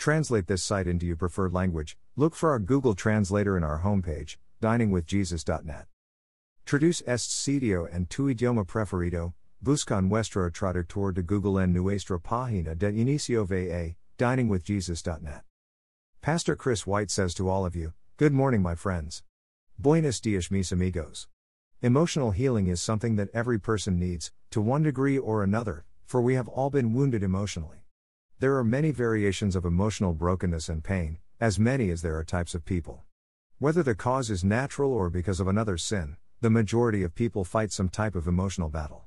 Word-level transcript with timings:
Translate 0.00 0.46
this 0.46 0.62
site 0.62 0.86
into 0.86 1.04
your 1.04 1.16
preferred 1.16 1.52
language. 1.52 1.98
Look 2.16 2.34
for 2.34 2.48
our 2.52 2.58
Google 2.58 2.94
Translator 2.94 3.54
in 3.54 3.62
our 3.62 3.82
homepage, 3.82 4.38
diningwithjesus.net. 4.62 5.84
Traduce 6.64 7.02
este 7.06 7.30
sitio 7.30 7.86
en 7.94 8.06
tu 8.06 8.34
idioma 8.34 8.66
preferido. 8.66 9.34
Busca 9.62 10.02
nuestro 10.02 10.48
traductor 10.48 11.12
de 11.12 11.20
Google 11.20 11.58
en 11.58 11.74
nuestra 11.74 12.18
página 12.18 12.74
de 12.74 12.90
inicio 12.92 13.46
va, 13.46 13.94
diningwithjesus.net. 14.16 15.42
Pastor 16.22 16.56
Chris 16.56 16.86
White 16.86 17.10
says 17.10 17.34
to 17.34 17.50
all 17.50 17.66
of 17.66 17.76
you, 17.76 17.92
Good 18.16 18.32
morning, 18.32 18.62
my 18.62 18.74
friends. 18.74 19.22
Buenos 19.78 20.18
dias, 20.18 20.50
mis 20.50 20.72
amigos. 20.72 21.28
Emotional 21.82 22.30
healing 22.30 22.68
is 22.68 22.80
something 22.80 23.16
that 23.16 23.28
every 23.34 23.60
person 23.60 23.98
needs, 23.98 24.32
to 24.50 24.62
one 24.62 24.82
degree 24.82 25.18
or 25.18 25.42
another, 25.42 25.84
for 26.06 26.22
we 26.22 26.36
have 26.36 26.48
all 26.48 26.70
been 26.70 26.94
wounded 26.94 27.22
emotionally. 27.22 27.79
There 28.40 28.56
are 28.56 28.64
many 28.64 28.90
variations 28.90 29.54
of 29.54 29.66
emotional 29.66 30.14
brokenness 30.14 30.70
and 30.70 30.82
pain, 30.82 31.18
as 31.42 31.58
many 31.58 31.90
as 31.90 32.00
there 32.00 32.16
are 32.16 32.24
types 32.24 32.54
of 32.54 32.64
people. 32.64 33.02
Whether 33.58 33.82
the 33.82 33.94
cause 33.94 34.30
is 34.30 34.42
natural 34.42 34.94
or 34.94 35.10
because 35.10 35.40
of 35.40 35.46
another's 35.46 35.82
sin, 35.82 36.16
the 36.40 36.48
majority 36.48 37.02
of 37.02 37.14
people 37.14 37.44
fight 37.44 37.70
some 37.70 37.90
type 37.90 38.14
of 38.14 38.26
emotional 38.26 38.70
battle. 38.70 39.04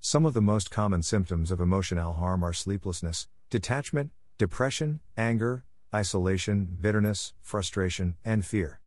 Some 0.00 0.24
of 0.24 0.32
the 0.32 0.40
most 0.40 0.70
common 0.70 1.02
symptoms 1.02 1.50
of 1.50 1.60
emotional 1.60 2.14
harm 2.14 2.42
are 2.42 2.54
sleeplessness, 2.54 3.28
detachment, 3.50 4.12
depression, 4.38 5.00
anger, 5.18 5.66
isolation, 5.94 6.78
bitterness, 6.80 7.34
frustration, 7.42 8.16
and 8.24 8.42
fear. 8.46 8.80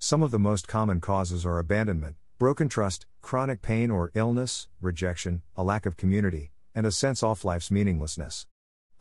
Some 0.00 0.24
of 0.24 0.32
the 0.32 0.40
most 0.40 0.66
common 0.66 1.00
causes 1.00 1.46
are 1.46 1.60
abandonment, 1.60 2.16
broken 2.40 2.68
trust, 2.68 3.06
chronic 3.20 3.62
pain 3.62 3.88
or 3.88 4.10
illness, 4.16 4.66
rejection, 4.80 5.42
a 5.56 5.62
lack 5.62 5.86
of 5.86 5.96
community, 5.96 6.50
and 6.74 6.86
a 6.86 6.90
sense 6.90 7.22
of 7.22 7.44
life's 7.44 7.70
meaninglessness. 7.70 8.48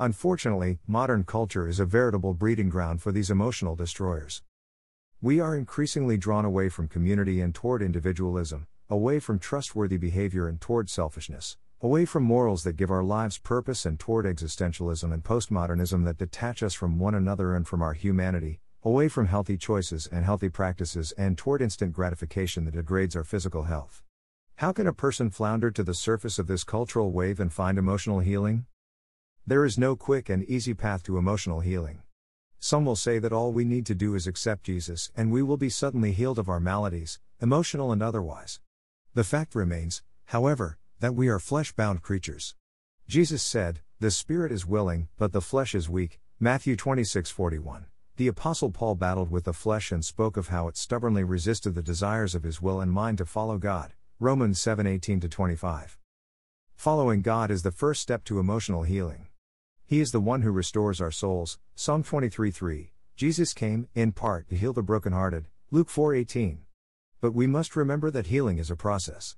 Unfortunately, 0.01 0.79
modern 0.87 1.23
culture 1.23 1.67
is 1.67 1.79
a 1.79 1.85
veritable 1.85 2.33
breeding 2.33 2.69
ground 2.69 3.03
for 3.03 3.11
these 3.11 3.29
emotional 3.29 3.75
destroyers. 3.75 4.41
We 5.21 5.39
are 5.39 5.55
increasingly 5.55 6.17
drawn 6.17 6.43
away 6.43 6.69
from 6.69 6.87
community 6.87 7.39
and 7.39 7.53
toward 7.53 7.83
individualism, 7.83 8.65
away 8.89 9.19
from 9.19 9.37
trustworthy 9.37 9.97
behavior 9.97 10.47
and 10.47 10.59
toward 10.59 10.89
selfishness, 10.89 11.55
away 11.81 12.05
from 12.05 12.23
morals 12.23 12.63
that 12.63 12.77
give 12.77 12.89
our 12.89 13.03
lives 13.03 13.37
purpose 13.37 13.85
and 13.85 13.99
toward 13.99 14.25
existentialism 14.25 15.13
and 15.13 15.23
postmodernism 15.23 16.03
that 16.05 16.17
detach 16.17 16.63
us 16.63 16.73
from 16.73 16.97
one 16.97 17.13
another 17.13 17.53
and 17.55 17.67
from 17.67 17.83
our 17.83 17.93
humanity, 17.93 18.59
away 18.81 19.07
from 19.07 19.27
healthy 19.27 19.55
choices 19.55 20.07
and 20.07 20.25
healthy 20.25 20.49
practices 20.49 21.11
and 21.11 21.37
toward 21.37 21.61
instant 21.61 21.93
gratification 21.93 22.65
that 22.65 22.73
degrades 22.73 23.15
our 23.15 23.23
physical 23.23 23.65
health. 23.65 24.01
How 24.55 24.71
can 24.71 24.87
a 24.87 24.93
person 24.93 25.29
flounder 25.29 25.69
to 25.69 25.83
the 25.83 25.93
surface 25.93 26.39
of 26.39 26.47
this 26.47 26.63
cultural 26.63 27.11
wave 27.11 27.39
and 27.39 27.53
find 27.53 27.77
emotional 27.77 28.21
healing? 28.21 28.65
There 29.47 29.65
is 29.65 29.77
no 29.77 29.95
quick 29.95 30.29
and 30.29 30.43
easy 30.43 30.75
path 30.75 31.01
to 31.03 31.17
emotional 31.17 31.61
healing. 31.61 32.03
Some 32.59 32.85
will 32.85 32.95
say 32.95 33.17
that 33.17 33.33
all 33.33 33.51
we 33.51 33.65
need 33.65 33.87
to 33.87 33.95
do 33.95 34.13
is 34.13 34.27
accept 34.27 34.65
Jesus 34.65 35.11
and 35.15 35.31
we 35.31 35.41
will 35.41 35.57
be 35.57 35.67
suddenly 35.67 36.11
healed 36.11 36.37
of 36.37 36.47
our 36.47 36.59
maladies, 36.59 37.19
emotional 37.41 37.91
and 37.91 38.03
otherwise. 38.03 38.59
The 39.15 39.23
fact 39.23 39.55
remains, 39.55 40.03
however, 40.25 40.77
that 40.99 41.15
we 41.15 41.27
are 41.27 41.39
flesh 41.39 41.71
bound 41.71 42.03
creatures. 42.03 42.53
Jesus 43.07 43.41
said, 43.41 43.81
The 43.99 44.11
spirit 44.11 44.51
is 44.51 44.67
willing, 44.67 45.07
but 45.17 45.31
the 45.31 45.41
flesh 45.41 45.73
is 45.73 45.89
weak. 45.89 46.19
Matthew 46.39 46.75
26 46.75 47.31
41. 47.31 47.87
The 48.17 48.27
Apostle 48.27 48.69
Paul 48.69 48.93
battled 48.93 49.31
with 49.31 49.45
the 49.45 49.53
flesh 49.53 49.91
and 49.91 50.05
spoke 50.05 50.37
of 50.37 50.49
how 50.49 50.67
it 50.67 50.77
stubbornly 50.77 51.23
resisted 51.23 51.73
the 51.73 51.81
desires 51.81 52.35
of 52.35 52.43
his 52.43 52.61
will 52.61 52.79
and 52.79 52.91
mind 52.91 53.17
to 53.17 53.25
follow 53.25 53.57
God. 53.57 53.93
Romans 54.19 54.59
7:18 54.59 55.27
25. 55.27 55.97
Following 56.75 57.23
God 57.23 57.49
is 57.49 57.63
the 57.63 57.71
first 57.71 58.01
step 58.01 58.23
to 58.25 58.37
emotional 58.37 58.83
healing. 58.83 59.27
He 59.91 59.99
is 59.99 60.13
the 60.13 60.21
one 60.21 60.41
who 60.41 60.53
restores 60.53 61.01
our 61.01 61.11
souls. 61.11 61.59
Psalm 61.75 62.01
23:3. 62.01 62.93
Jesus 63.17 63.53
came 63.53 63.89
in 63.93 64.13
part 64.13 64.47
to 64.47 64.55
heal 64.55 64.71
the 64.71 64.81
brokenhearted. 64.81 65.49
Luke 65.69 65.89
4:18. 65.89 66.59
But 67.19 67.33
we 67.33 67.45
must 67.45 67.75
remember 67.75 68.09
that 68.09 68.27
healing 68.27 68.57
is 68.57 68.71
a 68.71 68.77
process. 68.77 69.35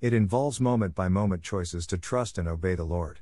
It 0.00 0.12
involves 0.12 0.60
moment 0.60 0.96
by 0.96 1.08
moment 1.08 1.44
choices 1.44 1.86
to 1.86 1.98
trust 1.98 2.36
and 2.36 2.48
obey 2.48 2.74
the 2.74 2.82
Lord. 2.82 3.20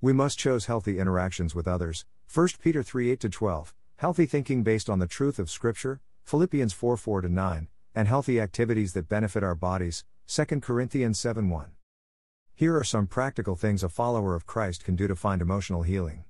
We 0.00 0.12
must 0.12 0.36
choose 0.36 0.66
healthy 0.66 0.98
interactions 0.98 1.54
with 1.54 1.68
others. 1.68 2.04
1 2.26 2.58
Peter 2.60 2.82
3 2.82 3.12
8 3.12 3.30
12, 3.30 3.72
Healthy 3.98 4.26
thinking 4.26 4.64
based 4.64 4.90
on 4.90 4.98
the 4.98 5.06
truth 5.06 5.38
of 5.38 5.48
Scripture, 5.48 6.00
Philippians 6.24 6.72
4 6.72 6.96
4 6.96 7.22
9, 7.22 7.68
and 7.94 8.08
healthy 8.08 8.40
activities 8.40 8.94
that 8.94 9.08
benefit 9.08 9.44
our 9.44 9.54
bodies, 9.54 10.02
2 10.26 10.60
Corinthians 10.60 11.20
7 11.20 11.48
1. 11.48 11.75
Here 12.58 12.74
are 12.74 12.84
some 12.84 13.06
practical 13.06 13.54
things 13.54 13.84
a 13.84 13.88
follower 13.90 14.34
of 14.34 14.46
Christ 14.46 14.82
can 14.82 14.96
do 14.96 15.06
to 15.08 15.14
find 15.14 15.42
emotional 15.42 15.82
healing. 15.82 16.24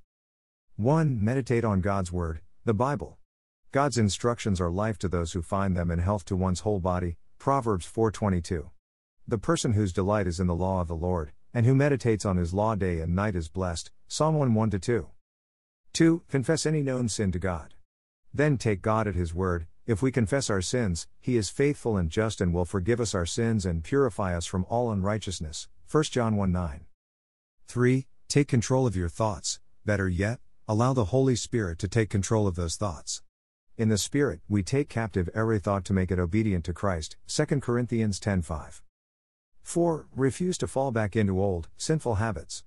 1. 0.74 1.24
Meditate 1.24 1.64
on 1.64 1.80
God's 1.80 2.10
Word, 2.10 2.40
the 2.64 2.74
Bible. 2.74 3.18
God's 3.70 3.96
instructions 3.96 4.60
are 4.60 4.68
life 4.68 4.98
to 4.98 5.08
those 5.08 5.34
who 5.34 5.40
find 5.40 5.76
them 5.76 5.88
and 5.88 6.00
health 6.00 6.24
to 6.24 6.34
one's 6.34 6.60
whole 6.62 6.80
body, 6.80 7.16
Proverbs 7.38 7.86
4:22. 7.86 8.70
The 9.28 9.38
person 9.38 9.74
whose 9.74 9.92
delight 9.92 10.26
is 10.26 10.40
in 10.40 10.48
the 10.48 10.54
law 10.56 10.80
of 10.80 10.88
the 10.88 10.96
Lord, 10.96 11.30
and 11.54 11.64
who 11.64 11.76
meditates 11.76 12.24
on 12.24 12.38
his 12.38 12.52
law 12.52 12.74
day 12.74 12.98
and 12.98 13.14
night 13.14 13.36
is 13.36 13.48
blessed, 13.48 13.92
Psalm 14.08 14.34
1 14.34 14.52
1 14.52 14.70
2. 14.70 15.08
2. 15.92 16.22
Confess 16.28 16.66
any 16.66 16.82
known 16.82 17.08
sin 17.08 17.30
to 17.30 17.38
God. 17.38 17.74
Then 18.34 18.58
take 18.58 18.82
God 18.82 19.06
at 19.06 19.14
His 19.14 19.32
word, 19.32 19.68
if 19.86 20.02
we 20.02 20.10
confess 20.10 20.50
our 20.50 20.60
sins, 20.60 21.06
He 21.20 21.36
is 21.36 21.48
faithful 21.48 21.96
and 21.96 22.10
just 22.10 22.40
and 22.40 22.52
will 22.52 22.64
forgive 22.64 23.00
us 23.00 23.14
our 23.14 23.26
sins 23.26 23.64
and 23.64 23.84
purify 23.84 24.36
us 24.36 24.44
from 24.44 24.66
all 24.68 24.90
unrighteousness. 24.90 25.68
1 25.88 26.04
John 26.04 26.36
1 26.36 26.50
9. 26.50 26.86
3. 27.68 28.06
Take 28.28 28.48
control 28.48 28.86
of 28.86 28.96
your 28.96 29.08
thoughts, 29.08 29.60
better 29.84 30.08
yet, 30.08 30.40
allow 30.66 30.92
the 30.92 31.06
Holy 31.06 31.36
Spirit 31.36 31.78
to 31.78 31.86
take 31.86 32.10
control 32.10 32.48
of 32.48 32.56
those 32.56 32.74
thoughts. 32.74 33.22
In 33.78 33.88
the 33.88 33.98
Spirit, 33.98 34.40
we 34.48 34.64
take 34.64 34.88
captive 34.88 35.28
every 35.32 35.60
thought 35.60 35.84
to 35.84 35.92
make 35.92 36.10
it 36.10 36.18
obedient 36.18 36.64
to 36.64 36.72
Christ. 36.72 37.16
2 37.28 37.60
Corinthians 37.60 38.18
10 38.18 38.42
5. 38.42 38.82
4. 39.62 40.06
Refuse 40.16 40.58
to 40.58 40.66
fall 40.66 40.90
back 40.90 41.14
into 41.14 41.40
old, 41.40 41.68
sinful 41.76 42.16
habits. 42.16 42.64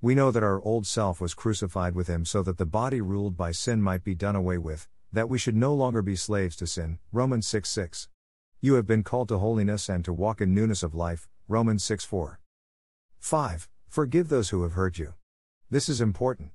We 0.00 0.14
know 0.14 0.30
that 0.30 0.44
our 0.44 0.62
old 0.62 0.86
self 0.86 1.20
was 1.20 1.34
crucified 1.34 1.94
with 1.96 2.06
him 2.06 2.24
so 2.24 2.42
that 2.44 2.58
the 2.58 2.66
body 2.66 3.00
ruled 3.00 3.36
by 3.36 3.50
sin 3.50 3.82
might 3.82 4.04
be 4.04 4.14
done 4.14 4.36
away 4.36 4.58
with, 4.58 4.88
that 5.12 5.28
we 5.28 5.38
should 5.38 5.56
no 5.56 5.74
longer 5.74 6.02
be 6.02 6.16
slaves 6.16 6.56
to 6.56 6.66
sin. 6.66 6.98
Romans 7.12 7.46
6 7.46 7.68
6. 7.68 8.08
You 8.60 8.74
have 8.74 8.86
been 8.86 9.02
called 9.02 9.28
to 9.28 9.38
holiness 9.38 9.88
and 9.88 10.04
to 10.04 10.12
walk 10.12 10.40
in 10.40 10.54
newness 10.54 10.82
of 10.82 10.94
life. 10.94 11.28
Romans 11.48 11.82
6 11.84 12.04
4. 12.04 12.40
5. 13.18 13.68
Forgive 13.88 14.28
those 14.28 14.50
who 14.50 14.62
have 14.62 14.72
hurt 14.72 14.98
you. 14.98 15.14
This 15.70 15.88
is 15.88 16.00
important. 16.00 16.50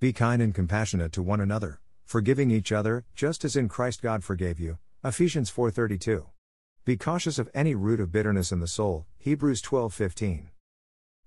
Be 0.00 0.12
kind 0.12 0.42
and 0.42 0.54
compassionate 0.54 1.12
to 1.12 1.22
one 1.22 1.40
another, 1.40 1.80
forgiving 2.04 2.50
each 2.50 2.72
other, 2.72 3.04
just 3.14 3.44
as 3.44 3.56
in 3.56 3.68
Christ 3.68 4.02
God 4.02 4.24
forgave 4.24 4.58
you. 4.58 4.78
Ephesians 5.04 5.50
4:32. 5.50 6.26
Be 6.84 6.96
cautious 6.96 7.38
of 7.38 7.50
any 7.54 7.74
root 7.74 8.00
of 8.00 8.10
bitterness 8.10 8.50
in 8.50 8.60
the 8.60 8.66
soul. 8.66 9.06
Hebrews 9.18 9.62
12:15. 9.62 10.48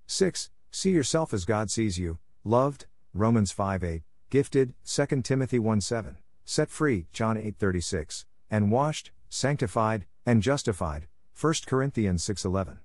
6. 0.06 0.50
See 0.70 0.90
yourself 0.90 1.32
as 1.32 1.46
God 1.46 1.70
sees 1.70 1.98
you, 1.98 2.18
loved, 2.44 2.86
Romans 3.14 3.50
5 3.50 3.82
8, 3.82 4.02
gifted, 4.28 4.74
2 4.84 5.22
Timothy 5.22 5.58
1 5.58 5.80
7, 5.80 6.18
set 6.46 6.70
free, 6.70 7.08
John 7.12 7.36
8 7.36 7.56
36, 7.58 8.24
and 8.50 8.70
washed, 8.70 9.10
sanctified, 9.28 10.06
and 10.24 10.42
justified, 10.42 11.08
1 11.34 11.66
Corinthians 11.66 12.22
6:11. 12.22 12.78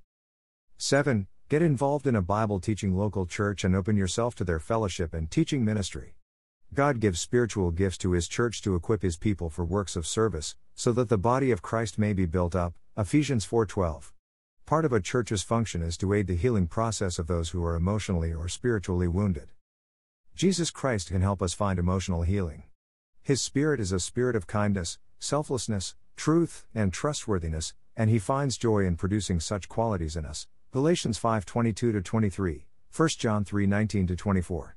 7. 0.77 1.27
Get 1.47 1.61
involved 1.61 2.07
in 2.07 2.15
a 2.15 2.21
Bible 2.23 2.59
teaching 2.59 2.97
local 2.97 3.27
church 3.27 3.63
and 3.63 3.75
open 3.75 3.95
yourself 3.95 4.33
to 4.35 4.43
their 4.43 4.59
fellowship 4.59 5.13
and 5.13 5.29
teaching 5.29 5.63
ministry. 5.63 6.15
God 6.73 6.99
gives 6.99 7.19
spiritual 7.19 7.69
gifts 7.71 7.99
to 7.99 8.13
His 8.13 8.27
church 8.27 8.61
to 8.63 8.75
equip 8.75 9.03
His 9.03 9.15
people 9.15 9.49
for 9.49 9.63
works 9.63 9.95
of 9.95 10.07
service, 10.07 10.55
so 10.73 10.91
that 10.93 11.09
the 11.09 11.17
body 11.17 11.51
of 11.51 11.61
Christ 11.61 11.99
may 11.99 12.13
be 12.13 12.25
built 12.25 12.55
up. 12.55 12.73
Ephesians 12.97 13.45
4:12. 13.45 14.11
Part 14.65 14.85
of 14.85 14.93
a 14.93 15.01
church's 15.01 15.43
function 15.43 15.83
is 15.83 15.97
to 15.97 16.13
aid 16.13 16.25
the 16.25 16.35
healing 16.35 16.65
process 16.65 17.19
of 17.19 17.27
those 17.27 17.49
who 17.49 17.63
are 17.63 17.75
emotionally 17.75 18.33
or 18.33 18.47
spiritually 18.47 19.07
wounded. 19.07 19.51
Jesus 20.33 20.71
Christ 20.71 21.09
can 21.09 21.21
help 21.21 21.43
us 21.43 21.53
find 21.53 21.77
emotional 21.77 22.23
healing. 22.23 22.63
His 23.23 23.39
Spirit 23.39 23.79
is 23.79 23.91
a 23.91 23.99
spirit 23.99 24.35
of 24.35 24.47
kindness, 24.47 24.97
selflessness, 25.19 25.95
truth, 26.15 26.65
and 26.73 26.91
trustworthiness, 26.91 27.75
and 27.95 28.09
he 28.09 28.17
finds 28.17 28.57
joy 28.57 28.79
in 28.83 28.95
producing 28.95 29.39
such 29.39 29.69
qualities 29.69 30.15
in 30.15 30.25
us. 30.25 30.47
Galatians 30.71 31.19
5:22 31.19 32.03
23, 32.03 32.65
1 32.91 33.09
John 33.19 33.45
3:19 33.45 34.17
24. 34.17 34.75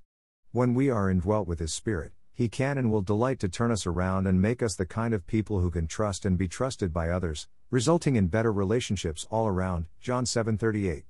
When 0.52 0.74
we 0.74 0.90
are 0.90 1.08
indwelt 1.08 1.48
with 1.48 1.58
his 1.58 1.72
Spirit, 1.72 2.12
he 2.34 2.50
can 2.50 2.76
and 2.76 2.92
will 2.92 3.00
delight 3.00 3.38
to 3.40 3.48
turn 3.48 3.70
us 3.70 3.86
around 3.86 4.26
and 4.26 4.42
make 4.42 4.62
us 4.62 4.74
the 4.74 4.84
kind 4.84 5.14
of 5.14 5.26
people 5.26 5.60
who 5.60 5.70
can 5.70 5.86
trust 5.86 6.26
and 6.26 6.36
be 6.36 6.46
trusted 6.46 6.92
by 6.92 7.08
others, 7.08 7.48
resulting 7.70 8.14
in 8.14 8.26
better 8.26 8.52
relationships 8.52 9.26
all 9.30 9.48
around. 9.48 9.86
John 10.00 10.26
7:38. 10.26 11.04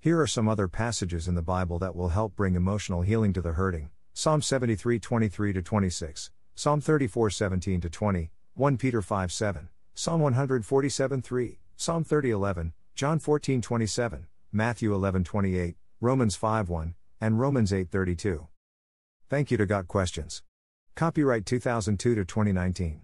Here 0.00 0.18
are 0.18 0.26
some 0.26 0.48
other 0.48 0.68
passages 0.68 1.28
in 1.28 1.34
the 1.34 1.42
Bible 1.42 1.78
that 1.80 1.94
will 1.94 2.08
help 2.08 2.34
bring 2.34 2.54
emotional 2.54 3.02
healing 3.02 3.34
to 3.34 3.42
the 3.42 3.52
hurting. 3.52 3.90
Psalm 4.14 4.40
73:23 4.40 5.52
to 5.52 5.60
26, 5.60 6.30
Psalm 6.58 6.80
34:17 6.80 7.82
to 7.82 7.90
20, 7.90 8.30
1 8.54 8.78
Peter 8.78 9.02
5:7, 9.02 9.68
Psalm 9.94 10.22
147:3, 10.22 11.58
Psalm 11.76 12.02
30:11, 12.02 12.72
John 12.94 13.20
14:27, 13.20 14.24
Matthew 14.52 14.94
11:28, 14.94 15.74
Romans 16.00 16.34
5:1, 16.34 16.94
and 17.20 17.38
Romans 17.38 17.72
8:32. 17.72 18.48
Thank 19.28 19.50
you 19.50 19.58
to 19.58 19.66
Got 19.66 19.86
Questions. 19.86 20.42
Copyright 20.94 21.44
2002 21.44 22.14
to 22.14 22.24
2019. 22.24 23.02